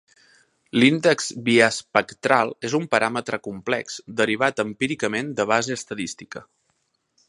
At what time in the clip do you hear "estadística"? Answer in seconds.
5.83-6.49